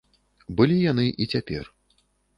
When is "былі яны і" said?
0.61-1.29